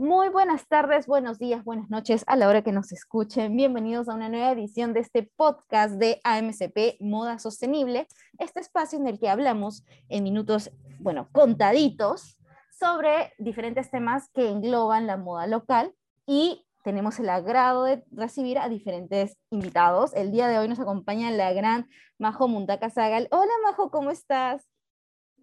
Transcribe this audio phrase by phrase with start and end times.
[0.00, 3.54] Muy buenas tardes, buenos días, buenas noches a la hora que nos escuchen.
[3.54, 8.08] Bienvenidos a una nueva edición de este podcast de AMCP Moda Sostenible,
[8.38, 12.38] este espacio en el que hablamos en minutos, bueno, contaditos
[12.70, 15.92] sobre diferentes temas que engloban la moda local
[16.26, 20.14] y tenemos el agrado de recibir a diferentes invitados.
[20.14, 23.28] El día de hoy nos acompaña la gran Majo Muntaka Zagal.
[23.32, 24.66] Hola Majo, ¿cómo estás?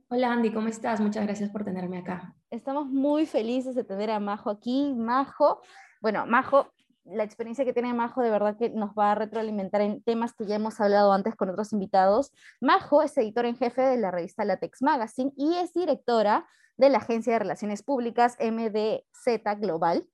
[0.09, 1.01] Hola Andy, ¿cómo estás?
[1.01, 2.33] Muchas gracias por tenerme acá.
[2.49, 4.93] Estamos muy felices de tener a Majo aquí.
[4.95, 5.61] Majo,
[5.99, 6.71] bueno, Majo,
[7.03, 10.45] la experiencia que tiene Majo de verdad que nos va a retroalimentar en temas que
[10.45, 12.31] ya hemos hablado antes con otros invitados.
[12.61, 16.99] Majo es editora en jefe de la revista Latex Magazine y es directora de la
[16.99, 20.07] Agencia de Relaciones Públicas MDZ Global.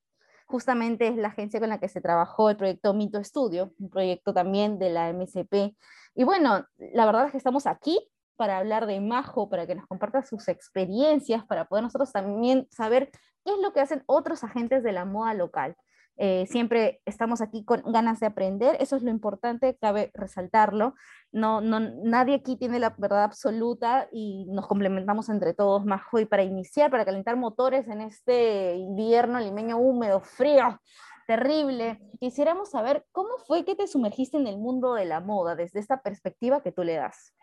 [0.48, 4.34] Justamente es la agencia con la que se trabajó el proyecto Mito Studio, un proyecto
[4.34, 5.78] también de la MSP.
[6.16, 9.88] Y bueno, la verdad es que estamos aquí para hablar de Majo, para que nos
[9.88, 13.12] comparta sus experiencias, para poder nosotros también saber
[13.44, 15.76] qué es lo que hacen otros agentes de la moda local.
[16.18, 20.94] Eh, siempre estamos aquí con ganas de aprender, eso es lo importante, cabe resaltarlo.
[21.32, 26.20] No, no, nadie aquí tiene la verdad absoluta y nos complementamos entre todos, Majo.
[26.20, 30.80] Y para iniciar, para calentar motores en este invierno limeño húmedo, frío,
[31.26, 35.80] terrible, quisiéramos saber cómo fue que te sumergiste en el mundo de la moda desde
[35.80, 37.34] esta perspectiva que tú le das.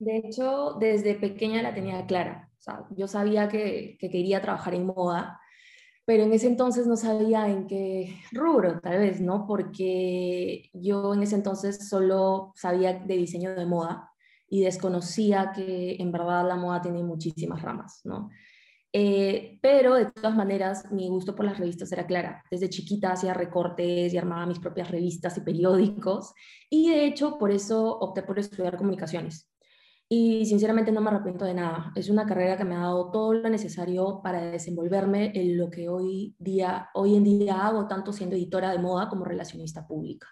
[0.00, 2.48] De hecho, desde pequeña la tenía clara.
[2.58, 5.38] O sea, yo sabía que, quería trabajar en moda,
[6.06, 9.46] pero en ese entonces no sabía en qué rubro, tal vez, ¿no?
[9.46, 14.10] Porque yo en ese entonces solo sabía de diseño de moda
[14.48, 18.30] y desconocía que en verdad la moda tiene muchísimas ramas, ¿no?
[18.92, 22.42] Eh, pero de todas maneras, mi gusto por las revistas era clara.
[22.50, 26.32] Desde chiquita hacía recortes y armaba mis propias revistas y periódicos.
[26.70, 29.50] Y de hecho, por eso opté por estudiar comunicaciones
[30.12, 31.92] y sinceramente no me arrepiento de nada.
[31.94, 35.88] Es una carrera que me ha dado todo lo necesario para desenvolverme en lo que
[35.88, 40.26] hoy, día, hoy en día hago, tanto siendo editora de moda como relacionista pública.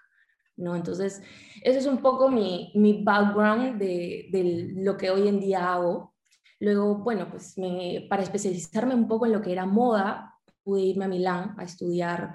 [0.57, 0.75] ¿no?
[0.75, 1.23] Entonces,
[1.63, 6.13] ese es un poco mi, mi background de, de, lo que hoy en día hago.
[6.59, 10.35] Luego, bueno, pues me, para especializarme un poco en lo que era moda,
[10.65, 12.35] pude irme a Milán a estudiar,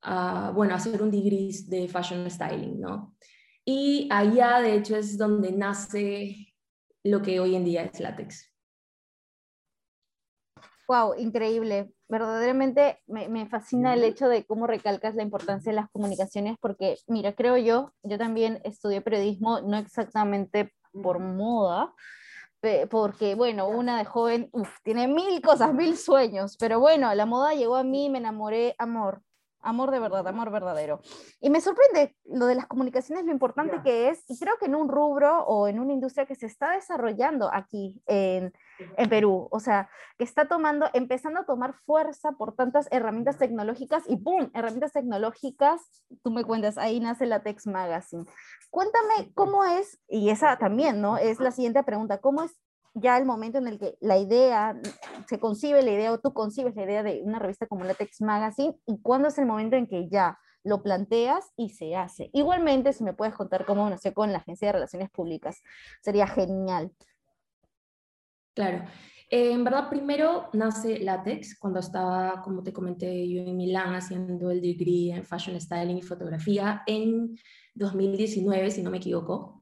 [0.00, 3.14] a, bueno, a hacer un degree de fashion styling, ¿no?
[3.66, 6.49] Y allá, de hecho, es donde nace
[7.04, 8.50] lo que hoy en día es látex.
[10.90, 11.92] Wow, increíble.
[12.08, 17.32] Verdaderamente me, fascina el hecho de cómo recalcas la importancia de las comunicaciones, porque, mira,
[17.32, 21.94] creo yo, yo también estudié periodismo, no exactamente por moda,
[22.90, 24.50] porque, bueno, una de joven,
[24.82, 29.22] tiene mil cosas, mil sueños, pero bueno, la moda llegó a mí, me enamoré, amor,
[29.62, 31.00] amor de verdad, amor verdadero.
[31.40, 34.74] Y me sorprende lo de las comunicaciones, lo importante que es, y creo que en
[34.74, 38.52] un rubro o en una industria que se está desarrollando aquí en,
[38.96, 39.88] en, Perú, o sea,
[40.18, 44.50] que está tomando, empezando a tomar fuerza por tantas herramientas tecnológicas y ¡pum!
[44.54, 45.80] Herramientas tecnológicas,
[46.22, 48.24] tú me cuentas, ahí nace la Tex Magazine.
[48.70, 51.18] Cuéntame cómo es, y esa también, ¿no?
[51.18, 52.56] Es la siguiente pregunta, ¿cómo es
[52.94, 54.80] ya el momento en el que la idea,
[55.28, 58.76] se concibe la idea o tú concibes la idea de una revista como Latex Magazine
[58.86, 62.30] y cuándo es el momento en que ya lo planteas y se hace.
[62.32, 65.62] Igualmente, si me puedes contar cómo nació con la Agencia de Relaciones Públicas,
[66.02, 66.92] sería genial.
[68.54, 68.84] Claro.
[69.30, 74.50] Eh, en verdad, primero nace Latex, cuando estaba, como te comenté, yo en Milán haciendo
[74.50, 77.36] el degree en Fashion Styling y Fotografía en
[77.74, 79.60] 2019, si no me equivoco.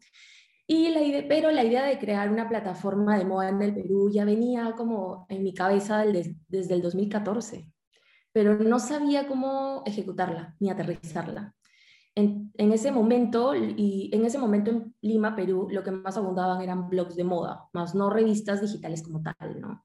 [0.71, 4.11] Y la idea, pero la idea de crear una plataforma de moda en el Perú
[4.13, 7.73] ya venía como en mi cabeza desde el 2014,
[8.33, 11.55] pero no sabía cómo ejecutarla ni aterrizarla.
[12.15, 16.61] En, en, ese momento, y en ese momento en Lima, Perú, lo que más abundaban
[16.61, 19.85] eran blogs de moda, más no revistas digitales como tal, ¿no?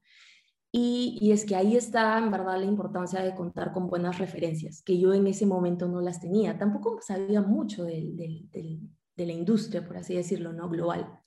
[0.70, 4.82] Y, y, es que ahí está, en verdad, la importancia de contar con buenas referencias,
[4.82, 6.58] que yo en ese momento no las tenía.
[6.58, 8.80] Tampoco sabía mucho del, del,
[9.16, 10.68] de la industria, por así decirlo, ¿no?
[10.68, 11.20] Global.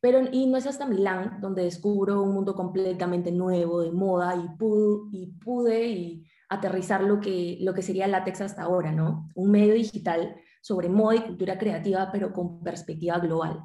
[0.00, 4.56] Pero, y no es hasta Milán donde descubro un mundo completamente nuevo de moda y
[4.56, 9.28] pude, y pude y aterrizar lo que, lo que sería látex hasta ahora, ¿no?
[9.34, 13.60] Un medio digital sobre moda y cultura creativa, pero con perspectiva global.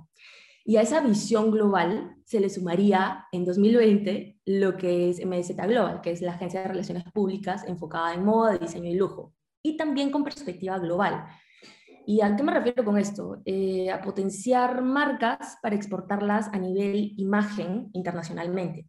[0.63, 6.01] Y a esa visión global se le sumaría en 2020 lo que es MZ Global,
[6.01, 10.11] que es la agencia de relaciones públicas enfocada en moda, diseño y lujo, y también
[10.11, 11.25] con perspectiva global,
[12.09, 13.41] ¿Y a qué me refiero con esto?
[13.43, 18.87] Eh, a potenciar marcas para exportarlas a nivel imagen internacionalmente.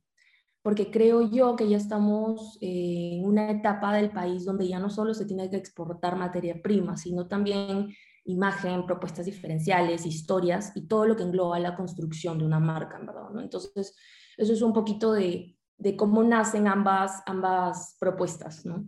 [0.62, 5.15] Porque creo yo que ya estamos en una etapa del país donde ya no solo
[5.15, 7.88] se tiene que exportar materia prima, sino también
[8.25, 13.43] imagen, propuestas diferenciales, historias y todo lo que engloba la construcción de una marca, ¿verdad?
[13.43, 13.97] Entonces,
[14.37, 18.87] eso es un poquito de, de cómo nacen ambas, ambas propuestas, ¿no?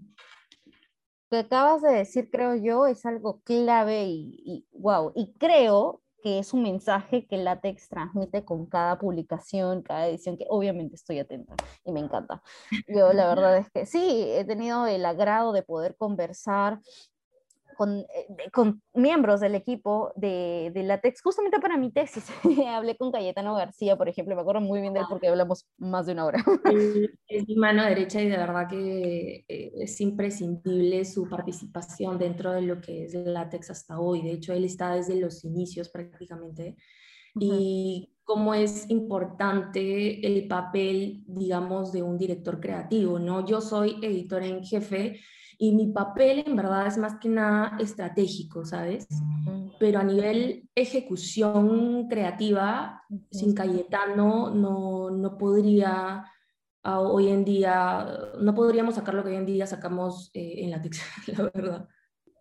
[1.30, 6.38] Que acabas de decir, creo yo, es algo clave y, y wow, y creo que
[6.38, 11.54] es un mensaje que Latex transmite con cada publicación, cada edición, que obviamente estoy atenta
[11.84, 12.42] y me encanta.
[12.88, 16.80] Yo la verdad es que sí, he tenido el agrado de poder conversar
[17.80, 22.26] con, eh, con, miembros del equipo de, de, LaTeX, justamente para mi tesis.
[22.68, 26.04] Hablé con Cayetano García, por ejemplo, me acuerdo muy bien de él porque hablamos más
[26.04, 26.44] de una hora.
[27.26, 32.60] Es mi mano derecha y de verdad que eh, es imprescindible su participación dentro de
[32.60, 34.20] lo que es LaTeX hasta hoy.
[34.20, 36.76] De hecho, él está desde los inicios prácticamente.
[37.38, 43.46] Y cómo es importante el papel, digamos, de un director creativo, ¿no?
[43.46, 45.20] Yo soy editor en jefe
[45.62, 49.06] y mi papel en verdad es más que nada estratégico, ¿sabes?
[49.78, 56.24] Pero a nivel ejecución creativa, sin Cayetano no, no podría
[56.82, 58.06] hoy en día,
[58.40, 60.82] no podríamos sacar lo que hoy en día sacamos eh, en la
[61.26, 61.88] la verdad.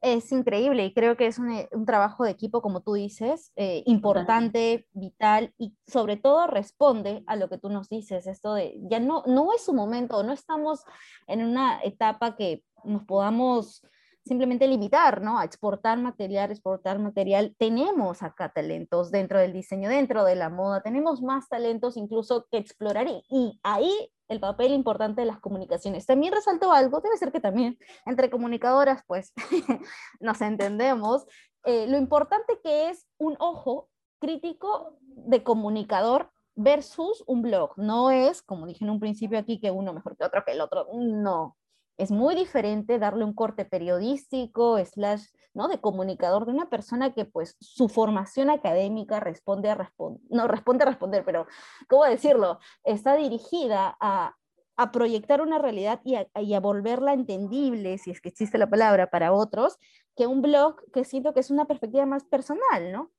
[0.02, 3.84] Es increíble y creo que es un, un trabajo de equipo, como tú dices, eh,
[3.86, 9.02] importante, vital y sobre todo responde a lo que tú nos dices, esto de ya
[9.02, 10.86] no, no es su momento, no estamos
[11.28, 13.84] en una etapa que nos podamos
[14.26, 15.40] simplemente limitar, ¿no?
[15.40, 17.56] A exportar material, exportar material.
[17.58, 22.58] Tenemos acá talentos dentro del diseño, dentro de la moda, tenemos más talentos incluso que
[22.58, 23.92] explorar y, ahí
[24.28, 26.06] el papel importante de las comunicaciones.
[26.06, 29.34] También resalto algo, debe ser que también entre comunicadoras, pues
[30.20, 31.26] nos entendemos,
[31.66, 33.90] eh, lo importante que es un ojo
[34.20, 37.72] crítico de comunicador versus un blog.
[37.78, 40.62] No es, como dije en un principio aquí, que uno mejor que otro, que el
[40.62, 40.86] otro.
[40.94, 41.58] No,
[42.00, 45.68] es muy diferente darle un corte periodístico, slash, ¿no?
[45.68, 50.84] De comunicador de una persona que pues su formación académica responde a responder, no responde
[50.84, 51.46] a responder, pero
[51.90, 52.60] ¿cómo decirlo?
[52.86, 54.34] Está dirigida a,
[54.78, 58.70] a proyectar una realidad y a, y a, volverla entendible, si es que existe la
[58.70, 59.78] palabra, para otros,
[60.16, 63.12] que un blog que siento que es una perspectiva más personal, ¿no?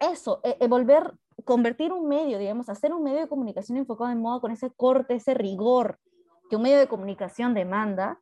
[0.00, 1.14] Eso, e, e volver,
[1.44, 5.14] convertir un medio, digamos, hacer un medio de comunicación enfocado en moda con ese corte,
[5.14, 6.00] ese rigor,
[6.48, 8.20] que un medio de comunicación demanda,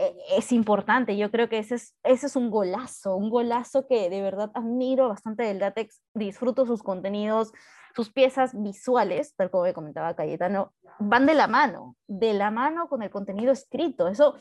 [0.00, 1.16] eh, es importante.
[1.16, 5.08] Yo creo que ese es, ese es un golazo, un golazo que de verdad admiro
[5.08, 7.52] bastante del Latex, disfruto sus contenidos,
[7.96, 12.88] sus piezas visuales, tal como me comentaba Cayetano, van de la mano, de la mano
[12.88, 14.06] con el contenido escrito.
[14.06, 14.36] Eso,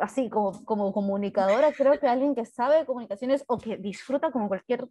[0.00, 4.48] así como, como comunicadora, creo que alguien que sabe de comunicaciones o que disfruta como
[4.48, 4.88] cualquier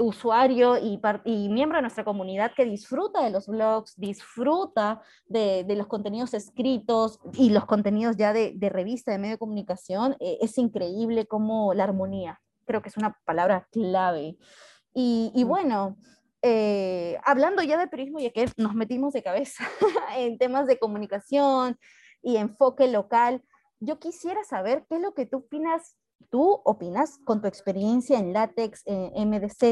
[0.00, 5.76] usuario y, y, miembro de nuestra comunidad que disfruta de los blogs, disfruta de, de
[5.76, 10.38] los contenidos escritos y los contenidos ya de, de revista, de medio de comunicación, eh,
[10.40, 12.40] es increíble como la armonía.
[12.66, 14.36] Creo que es una palabra clave.
[14.92, 15.96] Y, y bueno,
[16.42, 19.64] eh, hablando ya de turismo, ya que nos metimos de cabeza
[20.16, 21.78] en temas de comunicación
[22.22, 23.42] y enfoque local,
[23.84, 25.96] yo quisiera saber qué es lo que tú opinas
[26.30, 29.62] tú opinas con tu experiencia en látex, en MDZ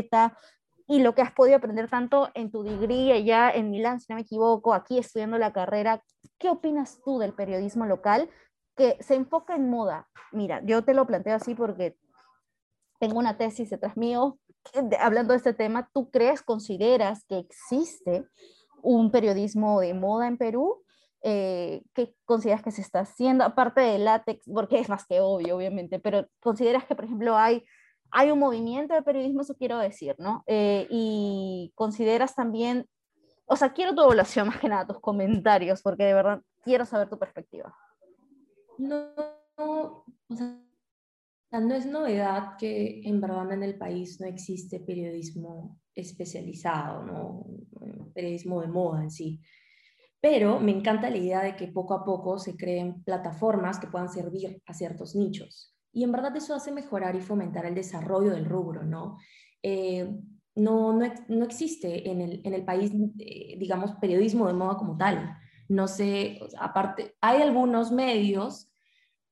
[0.87, 4.17] y lo que has podido aprender tanto en tu degree allá en Milán, si no
[4.17, 6.03] me equivoco, aquí estudiando la carrera.
[6.39, 8.29] ¿Qué opinas tú del periodismo local
[8.77, 10.09] que se enfoca en moda?
[10.33, 11.97] Mira, yo te lo planteo así porque
[12.99, 14.39] tengo una tesis detrás mío
[15.01, 15.89] hablando de este tema.
[15.93, 18.27] ¿Tú crees, consideras que existe
[18.83, 20.82] un periodismo de moda en Perú?
[21.23, 23.45] Eh, ¿qué consideras que se está haciendo?
[23.45, 27.65] Aparte del látex, porque es más que obvio, obviamente, pero consideras que, por ejemplo, hay,
[28.11, 30.43] hay un movimiento de periodismo, eso quiero decir, ¿no?
[30.47, 32.87] Eh, y consideras también,
[33.47, 37.09] o sea, quiero tu evaluación más que nada, tus comentarios, porque de verdad quiero saber
[37.09, 37.73] tu perspectiva.
[38.79, 39.15] No,
[39.59, 45.79] no o sea, no es novedad que en verdad en el país no existe periodismo
[45.95, 47.47] especializado, ¿no?
[48.15, 49.41] Periodismo de moda en sí
[50.23, 54.09] pero me encanta la idea de que poco a poco se creen plataformas que puedan
[54.09, 55.75] servir a ciertos nichos.
[55.93, 59.19] Y en verdad eso hace mejorar y fomentar el desarrollo del rubro, ¿no?
[59.65, 60.09] Eh,
[60.55, 64.97] no, no, no, existe en el, en el país, eh, digamos, periodismo de moda como
[64.97, 65.37] tal.
[65.69, 68.71] No sé, aparte, hay algunos medios,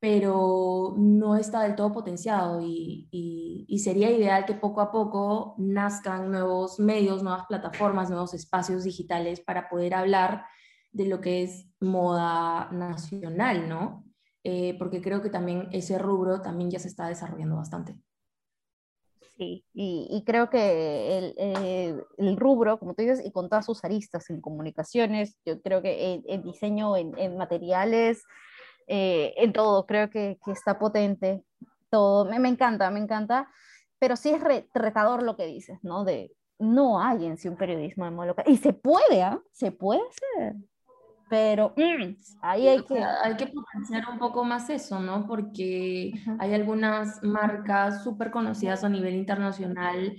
[0.00, 5.54] pero no está del todo potenciado y, y, y, sería ideal que poco a poco
[5.58, 10.46] nazcan nuevos medios, nuevas plataformas, nuevos espacios digitales para poder hablar
[10.92, 14.04] de lo que es moda nacional, ¿no?
[14.42, 17.96] Eh, porque creo que también ese rubro también ya se está desarrollando bastante.
[19.36, 23.82] Sí, y, creo que el, eh, el, rubro, como tú dices, y con todas sus
[23.84, 28.22] aristas en comunicaciones, yo creo que en, diseño, en, materiales,
[28.86, 31.42] eh, en todo, creo que, está potente,
[31.88, 33.48] todo, me, encanta, me encanta,
[33.98, 34.42] pero sí es
[34.74, 36.04] retador lo que dices, ¿no?
[36.04, 39.40] De no hay en sí un periodismo de modo local, y se puede, ¿ah?
[39.52, 40.56] Se puede hacer.
[41.30, 42.98] Pero mm, ahí hay que...
[42.98, 45.26] Hay que potenciar un poco más eso, ¿no?
[45.28, 50.16] Porque hay algunas marcas súper conocidas a nivel internacional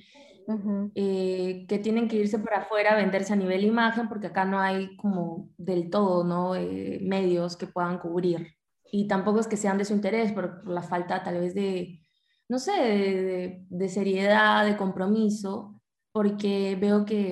[0.96, 4.60] eh, que tienen que irse para afuera a venderse a nivel imagen porque acá no
[4.60, 6.56] hay como del todo, ¿no?
[6.56, 8.56] Eh, medios que puedan cubrir.
[8.90, 12.02] Y tampoco es que sean de su interés por, la falta tal vez de,
[12.48, 15.82] no sé, de, de seriedad, de compromiso,
[16.14, 17.32] porque veo que,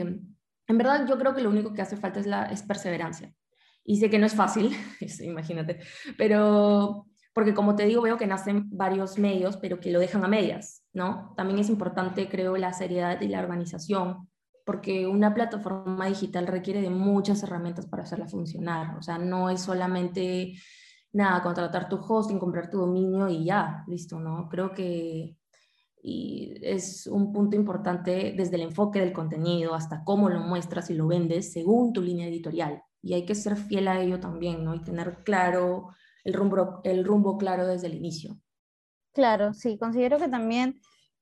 [0.67, 3.33] en verdad yo creo que lo único que hace falta es, la, es perseverancia.
[3.89, 4.69] Y sé que no es fácil,
[5.22, 5.79] imagínate,
[6.15, 10.27] pero porque como te digo, veo que nacen varios medios, pero que lo dejan a
[10.27, 11.34] medias, ¿no?
[11.36, 14.29] También es importante, creo, la seriedad y la organización,
[14.63, 19.62] porque una plataforma digital requiere de muchas herramientas para hacerla funcionar, o sea, no es
[19.62, 20.53] solamente,
[21.12, 24.50] nada, contratar tu hosting, comprar tu dominio y ya, listo, ¿no?
[24.50, 25.36] Creo que
[26.03, 30.93] y es un punto importante desde el enfoque del contenido hasta cómo lo muestras y
[30.93, 32.84] lo vendes según tu línea editorial.
[33.01, 34.75] Y hay que ser fiel a ello también, ¿no?
[34.75, 35.89] Y tener claro
[36.24, 38.39] el rumbo, el rumbo claro desde el inicio.
[39.13, 40.79] Claro, sí, considero que también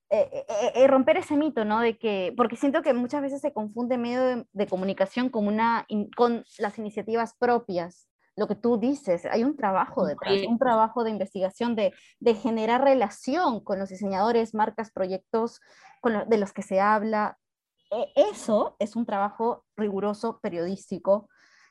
[0.10, 1.82] eh, eh, eh, romper ese mito, ¿no?
[1.82, 6.46] De que, porque siento que muchas veces se confunde medio de, comunicación con, una, con
[6.60, 8.08] las iniciativas propias.
[8.38, 12.84] Lo que tú dices, hay un trabajo detrás, un trabajo de investigación, de, de generar
[12.84, 15.60] relación con los diseñadores, marcas, proyectos
[16.02, 17.38] con de los que se habla.
[17.92, 21.28] E, eso es un trabajo riguroso, periodístico,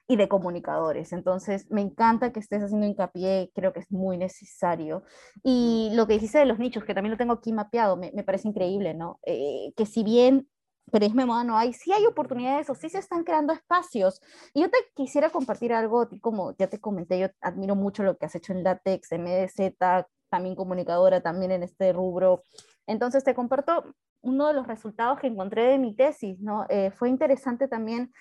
[0.09, 1.13] y de comunicadores.
[1.13, 5.03] Entonces, me encanta que estés haciendo hincapié, creo que es muy necesario.
[5.43, 8.23] Y lo que dijiste de los nichos, que también lo tengo aquí mapeado, me, me
[8.23, 9.19] parece increíble, ¿no?
[9.27, 10.49] Eh, que si bien
[10.93, 14.21] periodismo de moda no hay, sí hay oportunidades o sí se están creando espacios.
[14.55, 18.27] Y yo te quisiera compartir algo, como ya te comenté, yo admiro mucho lo que
[18.27, 19.77] has hecho en Latex, MDZ,
[20.29, 22.43] también comunicadora, también en este rubro.
[22.87, 26.67] Entonces te comparto uno de los resultados que encontré de mi tesis, ¿no?
[26.69, 28.13] Eh, fue interesante también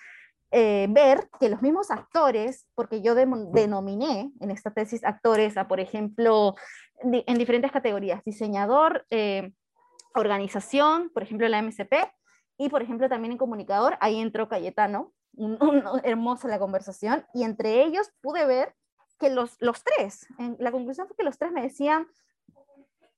[0.52, 5.80] eh, ver que los mismos actores, porque yo denominé en esta tesis actores a, por
[5.80, 6.54] ejemplo,
[7.02, 9.52] en diferentes categorías, diseñador, eh,
[10.14, 11.94] organización, por ejemplo, la MCP,
[12.58, 15.58] y por ejemplo también en comunicador, ahí entró Cayetano, un,
[16.04, 18.74] hermosa la conversación, y entre ellos pude ver
[19.18, 22.06] que los, los tres, en, la conclusión fue que los tres me decían,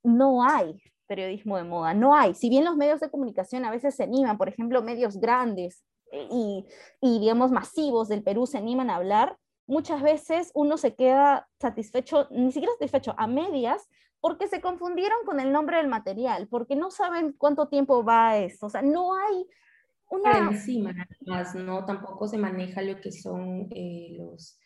[0.03, 3.95] no hay periodismo de moda, no hay, si bien los medios de comunicación a veces
[3.95, 6.65] se animan, por ejemplo, medios grandes, y,
[7.01, 12.53] digamos, masivos del Perú se animan a hablar, muchas veces uno se queda satisfecho, ni
[12.53, 13.89] siquiera satisfecho, a medias,
[14.21, 18.67] porque se confundieron con el nombre del material, porque no saben cuánto tiempo va esto.
[18.67, 19.47] O sea, no hay
[20.11, 20.39] una...
[20.39, 20.93] encima,
[21.27, 21.85] más, ¿no?
[21.85, 24.59] Tampoco se maneja lo que son eh, los,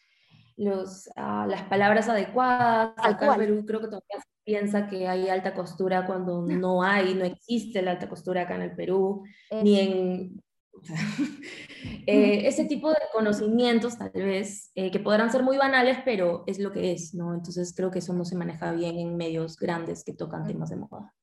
[0.57, 2.95] los, ah, las palabras adecuadas.
[2.97, 7.15] Acá en Perú creo que todavía se piensa que hay alta costura cuando no hay,
[7.15, 10.43] no existe la alta costura acá en el Perú, ni en
[12.07, 16.59] eh, ese tipo de conocimientos tal vez, eh, que podrán ser muy banales, pero es
[16.59, 17.35] lo que es, ¿no?
[17.35, 20.77] Entonces creo que eso no se maneja bien en medios grandes que tocan temas de
[20.77, 21.15] moda.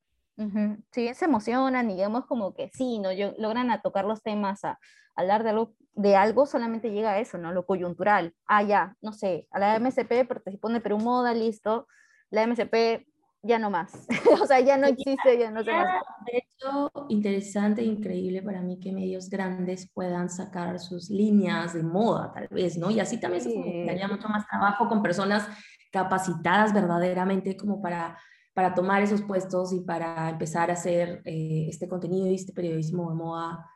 [0.90, 3.12] Sí, se emocionan, digamos como que sí, ¿no?
[3.12, 4.78] Yo, logran a tocar los temas, a,
[5.14, 7.52] hablar de algo, de algo, solamente llega a eso, ¿no?
[7.52, 8.34] Lo coyuntural.
[8.46, 11.86] Ah, ya, no sé, a la MSP participó en Perú Moda, listo.
[12.30, 13.06] La MSP
[13.42, 14.06] ya no más.
[14.42, 15.86] o sea, ya no existe, ya no se más.
[16.26, 21.82] De hecho, interesante e increíble para mí que medios grandes puedan sacar sus líneas de
[21.82, 22.90] moda, tal vez, ¿no?
[22.90, 25.48] Y así también se daría mucho más trabajo con personas
[25.90, 28.18] capacitadas verdaderamente como para,
[28.54, 33.10] para tomar esos puestos y para empezar a hacer eh, este contenido y este periodismo
[33.10, 33.66] de moda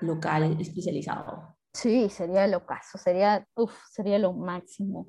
[0.00, 1.56] local especializado.
[1.72, 5.06] Sí, sería lo caso, sería, uf, sería lo máximo.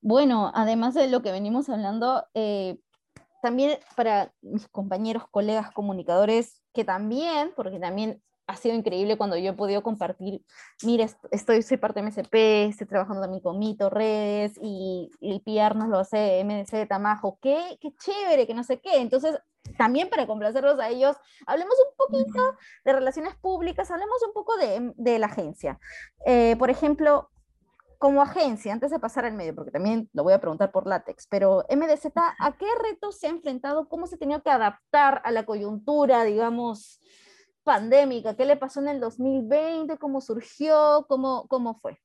[0.00, 2.78] Bueno, además de lo que venimos hablando, eh,
[3.48, 9.52] también para mis compañeros, colegas, comunicadores, que también, porque también ha sido increíble cuando yo
[9.52, 10.42] he podido compartir,
[10.82, 12.34] mire, estoy, soy parte de MSP,
[12.68, 17.38] estoy trabajando también con Mito, redes, y, el PR nos lo hace MDC de Tamajo,
[17.40, 19.00] qué, qué chévere, que no sé qué.
[19.00, 19.38] Entonces,
[19.78, 24.92] también para complacerlos a ellos, hablemos un poquito de relaciones públicas, hablemos un poco de,
[24.94, 25.80] de la agencia.
[26.26, 27.30] Eh, por ejemplo,
[27.98, 31.26] como agencia, antes de pasar al medio, porque también lo voy a preguntar por látex,
[31.28, 33.88] pero MDZ, ¿a qué retos se ha enfrentado?
[33.88, 37.00] ¿Cómo se ha tenido que adaptar a la coyuntura, digamos,
[37.64, 38.36] pandémica?
[38.36, 39.98] ¿Qué le pasó en el 2020?
[39.98, 41.04] ¿Cómo surgió?
[41.08, 41.98] ¿Cómo, cómo fue?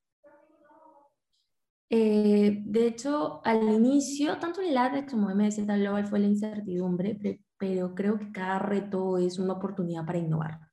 [1.89, 7.19] Eh, de hecho, al inicio, tanto en LATEX como MDZ Global fue la incertidumbre,
[7.55, 10.72] pero creo que cada reto es una oportunidad para innovar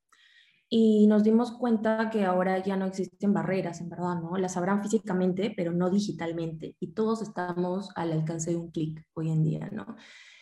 [0.72, 4.36] y nos dimos cuenta que ahora ya no existen barreras, en verdad, ¿no?
[4.36, 9.30] Las habrán físicamente, pero no digitalmente, y todos estamos al alcance de un clic hoy
[9.30, 9.96] en día, ¿no?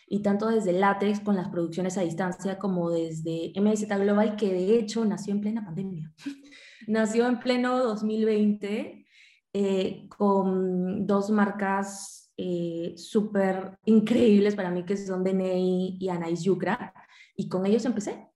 [0.07, 4.77] Y tanto desde Látex con las producciones a distancia como desde MZ Global, que de
[4.77, 6.13] hecho nació en plena pandemia.
[6.87, 9.07] nació en pleno 2020
[9.53, 16.93] eh, con dos marcas eh, súper increíbles para mí, que son Deney y Anais Yucra,
[17.35, 18.27] y con ellos empecé.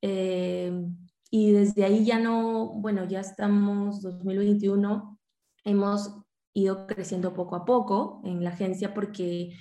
[0.00, 0.72] Eh,
[1.34, 5.18] y desde ahí ya no, bueno, ya estamos 2021,
[5.64, 6.14] hemos
[6.52, 9.56] ido creciendo poco a poco en la agencia porque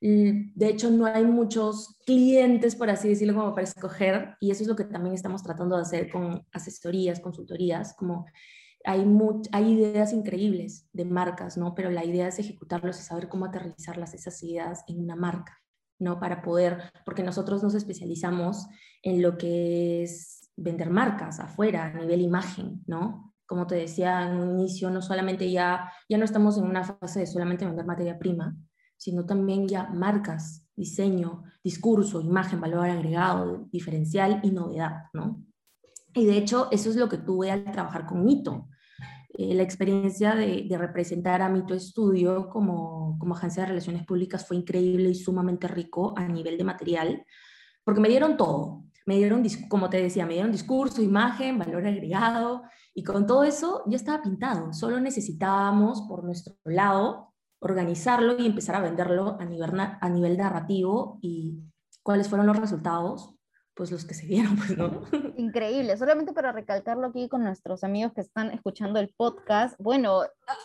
[0.00, 4.62] mm, de hecho no hay muchos clientes, por así decirlo, como para escoger, y eso
[4.62, 8.26] es lo que también estamos tratando de hacer con asesorías, consultorías, como
[8.84, 9.04] hay,
[9.50, 11.74] hay ideas increíbles de marcas, ¿no?
[11.74, 15.60] Pero la idea es ejecutarlos y saber cómo aterrizarlas esas ideas en una marca,
[15.98, 16.20] ¿no?
[16.20, 18.68] Para poder, porque nosotros nos especializamos
[19.02, 23.34] en lo que es vender marcas afuera, a nivel imagen, ¿no?
[23.46, 27.20] Como te decía en un inicio, no solamente ya, ya no estamos en una fase
[27.20, 28.56] de solamente vender materia prima,
[28.96, 35.44] sino también ya marcas, diseño, discurso, imagen, valor agregado, diferencial y novedad, ¿no?
[36.14, 38.68] Y de hecho, eso es lo que tuve al trabajar con Mito.
[39.34, 44.56] Eh, la experiencia de, representar a Mito Estudio como, como agencia de relaciones públicas fue
[44.56, 47.26] increíble y sumamente rico a nivel de material,
[47.84, 48.85] porque me dieron todo.
[49.06, 53.84] Me dieron, como te decía, me dieron discurso, imagen, valor agregado, y con todo eso
[53.86, 54.72] ya estaba pintado.
[54.72, 61.18] Solo necesitábamos, por nuestro lado, organizarlo y empezar a venderlo a nivel, a nivel narrativo
[61.22, 61.62] y
[62.02, 63.35] cuáles fueron los resultados
[63.76, 65.02] pues los que se vieron, pues no.
[65.36, 70.22] Increíble, solamente para recalcarlo aquí con nuestros amigos que están escuchando el podcast, bueno,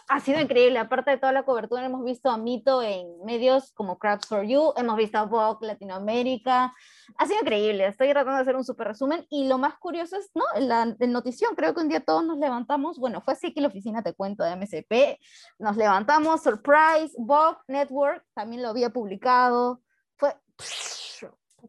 [0.07, 3.99] ha sido increíble, aparte de toda la cobertura, hemos visto a Mito en medios como
[3.99, 6.73] Crafts for You, hemos visto a Vogue Latinoamérica,
[7.17, 10.31] ha sido increíble, estoy tratando de hacer un super resumen y lo más curioso es,
[10.33, 10.45] ¿no?
[10.61, 13.67] La, la notición, creo que un día todos nos levantamos, bueno, fue así que la
[13.67, 15.19] oficina, te cuento, de MSP,
[15.59, 19.81] nos levantamos, Surprise, Vogue Network, también lo había publicado,
[20.15, 20.33] fue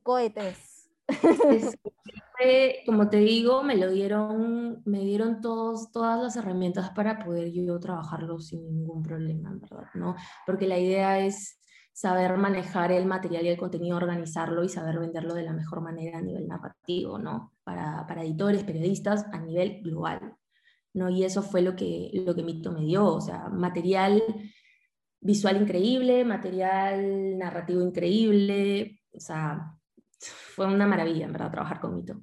[0.04, 0.71] cohetes
[2.86, 7.78] como te digo, me lo dieron, me dieron todos, todas las herramientas para poder yo
[7.78, 10.16] trabajarlo sin ningún problema, verdad, ¿no?
[10.46, 11.58] Porque la idea es
[11.92, 16.18] saber manejar el material y el contenido, organizarlo y saber venderlo de la mejor manera
[16.18, 17.52] a nivel narrativo, ¿no?
[17.64, 20.34] Para, para editores, periodistas, a nivel global,
[20.94, 21.10] ¿no?
[21.10, 24.22] Y eso fue lo que, lo que Mito me dio, o sea, material
[25.20, 29.76] visual increíble, material narrativo increíble, o sea,
[30.30, 32.20] fue una maravilla, en verdad, trabajar con Mito.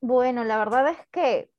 [0.00, 1.50] Bueno, la verdad es que,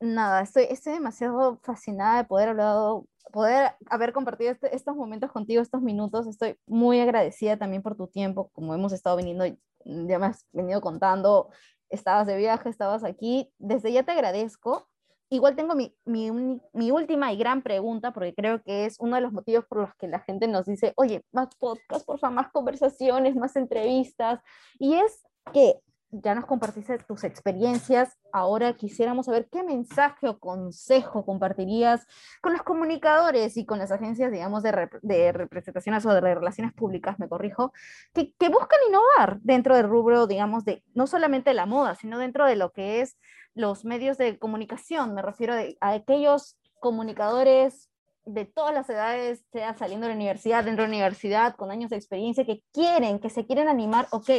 [0.00, 5.62] nada, estoy, estoy demasiado fascinada de poder, hablado, poder haber compartido este, estos momentos contigo,
[5.62, 6.26] estos minutos.
[6.26, 10.80] Estoy muy agradecida también por tu tiempo, como hemos estado viniendo, ya me has venido
[10.80, 11.50] contando,
[11.90, 13.52] estabas de viaje, estabas aquí.
[13.58, 14.88] Desde ya te agradezco.
[15.34, 19.32] Igual tengo mi, mi, última y gran pregunta, porque creo que es uno de los
[19.32, 23.34] motivos por los que la gente nos dice, oye, más podcast, por favor, más conversaciones,
[23.34, 24.40] más entrevistas.
[24.78, 25.80] Y es que
[26.22, 32.06] ya nos compartiste tus experiencias, ahora quisiéramos saber qué mensaje o consejo compartirías
[32.40, 37.18] con los comunicadores y con las agencias, digamos, de, de representaciones o de relaciones públicas,
[37.18, 37.72] me corrijo,
[38.12, 42.46] que, que buscan innovar dentro del rubro, digamos, de no solamente la moda, sino dentro
[42.46, 43.16] de lo que es
[43.54, 47.88] los medios de comunicación, me refiero a aquellos comunicadores
[48.26, 51.90] de todas las edades, sea saliendo de la universidad, dentro de la universidad, con años
[51.90, 54.30] de experiencia, que quieren, que se quieren animar, ok,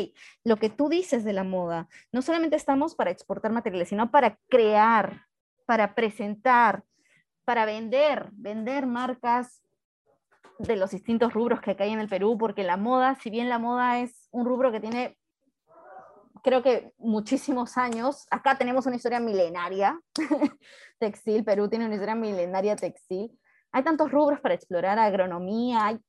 [0.43, 4.38] lo que tú dices de la moda, no solamente estamos para exportar materiales, sino para
[4.50, 5.26] crear,
[5.65, 6.84] para presentar,
[7.43, 9.62] para vender, vender marcas
[10.58, 13.60] de los distintos rubros que hay en el Perú, porque la moda, si bien la
[13.60, 15.17] moda es un rubro que tiene,
[16.41, 20.00] creo que muchísimos años, acá tenemos una historia milenaria
[21.00, 23.38] textil, Perú tiene una historia milenaria textil,
[23.75, 25.99] hay tantos rubros para explorar, agronomía, hay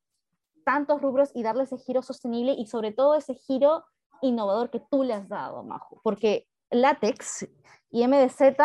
[0.64, 3.85] tantos rubros y darle ese giro sostenible y sobre todo ese giro
[4.22, 7.48] innovador que tú le has dado, Majo, porque látex
[7.90, 8.57] y MDZ,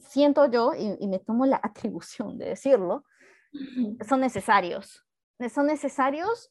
[0.00, 3.04] siento yo, y, me tomo la atribución de decirlo,
[4.08, 5.06] son necesarios.
[5.54, 6.50] Son necesarios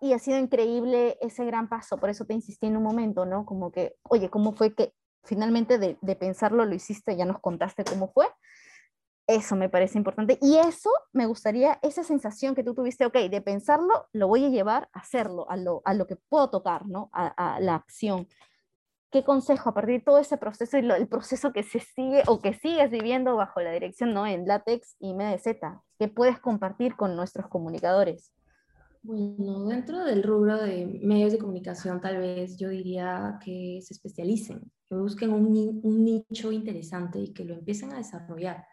[0.00, 3.44] y ha sido increíble ese gran paso, por eso te insistí en un momento, ¿no?
[3.44, 4.94] Como que, oye, ¿cómo fue que
[5.24, 8.28] finalmente de, de pensarlo lo hiciste, ya nos contaste cómo fue?
[9.26, 10.38] Eso me parece importante.
[10.40, 14.48] Y eso me gustaría, esa sensación que tú tuviste, ok, de pensarlo, lo voy a
[14.48, 17.08] llevar a hacerlo, a lo, a lo que puedo tocar, ¿no?
[17.12, 18.26] A, la acción.
[19.10, 22.40] ¿Qué consejo a partir de todo ese proceso y el proceso que se sigue o
[22.40, 24.26] que sigues viviendo bajo la dirección, ¿no?
[24.26, 25.46] En Latex y MDZ,
[25.98, 28.32] ¿qué puedes compartir con nuestros comunicadores?
[29.02, 34.60] Bueno, dentro del rubro de medios de comunicación, tal vez yo diría que se especialicen,
[34.88, 38.64] que busquen un, un nicho interesante y que lo empiecen a desarrollar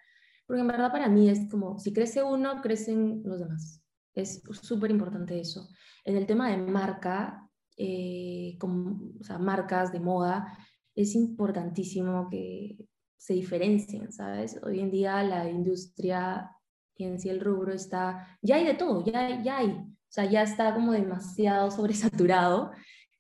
[0.50, 3.84] porque en verdad para mí es como, si crece uno, crecen los demás.
[4.16, 5.70] Es súper importante eso.
[6.04, 10.58] En el tema de marca, eh, o sea, marcas de moda,
[10.96, 12.80] es importantísimo que,
[13.20, 14.60] se diferencien, ¿sabes?
[14.64, 16.50] Hoy en día la industria
[16.96, 20.26] y en sí el rubro está, ya hay de todo, ya, ya hay, o sea,
[20.26, 22.72] ya está como demasiado sobresaturado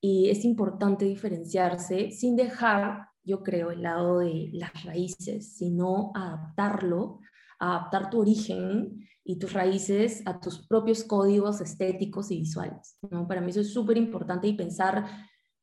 [0.02, 7.20] y es importante diferenciarse sin dejar, yo creo, el lado de las raíces, sino adaptarlo,
[7.60, 12.98] adaptar tu origen y tus raíces a tus propios códigos estéticos y visuales.
[13.12, 13.28] ¿no?
[13.28, 15.06] Para mí eso es súper importante y pensar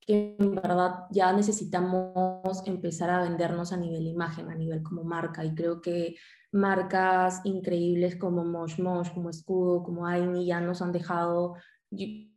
[0.00, 5.44] que en verdad ya necesitamos empezar a vendernos a nivel imagen, a nivel como marca.
[5.44, 6.14] Y creo que
[6.52, 11.54] marcas increíbles como Mosh Mosh, como Escudo, como Aini ya nos han dejado,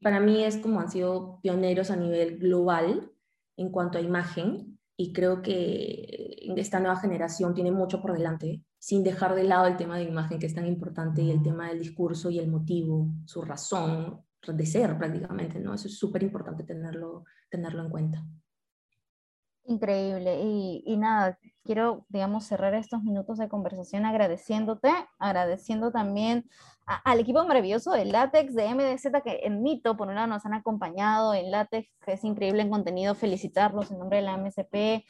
[0.01, 3.11] para mí es como han sido pioneros a nivel global
[3.57, 4.78] en cuanto a imagen.
[5.01, 9.77] Y creo que esta nueva generación tiene mucho por delante, sin dejar de lado el
[9.77, 13.07] tema de imagen que es tan importante y el tema del discurso y el motivo,
[13.25, 15.73] su razón de ser prácticamente, ¿no?
[15.73, 18.25] Eso es súper importante tenerlo tenerlo en cuenta.
[19.69, 20.41] Increíble.
[20.41, 26.49] Y, nada, quiero, digamos, cerrar estos minutos de conversación agradeciéndote, agradeciendo también
[26.87, 30.55] al equipo maravilloso de Látex, de MDZ, que en Mito, por un lado, nos han
[30.55, 35.05] acompañado en Látex, que es increíble en contenido, felicitarlos en nombre de la MSP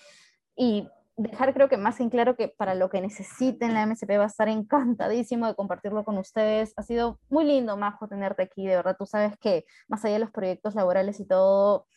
[0.57, 4.23] y dejar creo que más en claro que para lo que necesiten la MSP va
[4.23, 6.73] a estar encantadísimo de compartirlo con ustedes.
[6.75, 8.97] Ha sido muy lindo, Majo, tenerte aquí, de verdad.
[8.99, 11.87] Tú sabes que más allá de los proyectos laborales y todo,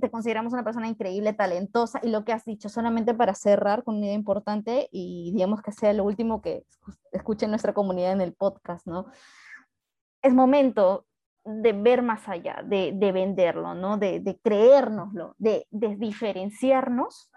[0.00, 3.96] te consideramos una persona increíble, talentosa, y lo que has dicho, solamente para cerrar con
[3.96, 6.64] una idea importante y digamos que sea lo último que
[7.12, 9.06] escuche nuestra comunidad en el podcast, ¿no?
[10.22, 11.06] Es momento
[11.44, 13.98] de ver más allá, de, de venderlo, ¿no?
[13.98, 17.30] De, de creérnoslo, de, de, diferenciarnos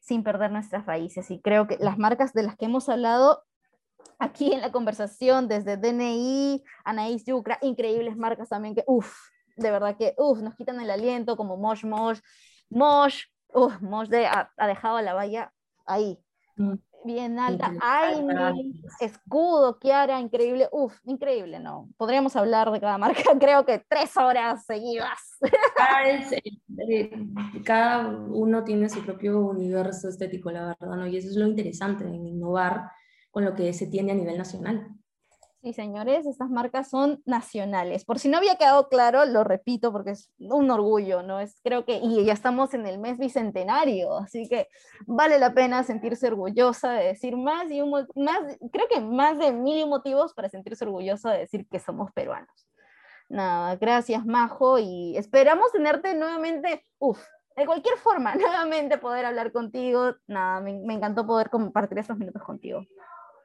[0.00, 1.30] sin perder nuestras raíces.
[1.30, 3.44] Y creo que las marcas de las que hemos hablado
[4.18, 9.14] aquí en la conversación, desde DNI, Anaís Yucra, increíbles marcas también que, uff,
[9.56, 12.20] de verdad que, uff, nos quitan el aliento, como Mosh Mosh,
[12.70, 15.52] Mosh, uff, Mosh de, ha, dejado la valla
[15.86, 16.18] ahí,
[16.56, 16.74] mm.
[17.04, 21.88] bien alta, Aini, Escudo, Kiara, increíble, uff, increíble, ¿no?
[21.96, 25.38] Podríamos hablar de cada marca, creo que tres horas seguidas.
[27.64, 31.06] Cada, uno tiene su propio universo estético, la verdad, ¿no?
[31.06, 32.90] Y eso es lo interesante en innovar
[33.30, 34.88] con lo que se tiene a nivel nacional.
[35.62, 38.04] Sí, señores, estas marcas son nacionales.
[38.04, 41.38] Por si no había quedado claro, lo repito porque es un orgullo, ¿no?
[41.38, 44.66] Es creo que y ya estamos en el mes bicentenario, así que
[45.06, 48.40] vale la pena sentirse orgullosa de decir más y un, más
[48.72, 52.68] creo que más de mil motivos para sentirse orgullosa de decir que somos peruanos.
[53.28, 57.24] Nada, gracias Majo y esperamos tenerte nuevamente, uff,
[57.56, 60.16] de cualquier forma, nuevamente poder hablar contigo.
[60.26, 62.84] Nada, me, me encantó poder compartir estos minutos contigo.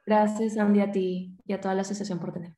[0.08, 2.56] Gracias, Andy, a ti y a toda la asociación por tenerme.